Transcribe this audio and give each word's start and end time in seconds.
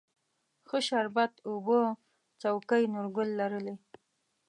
ښه 0.67 0.79
شربت 0.87 1.33
اوبه 1.47 1.79
څوکۍ، 2.41 2.83
نورګل 2.93 3.29
لرلې 3.39 3.75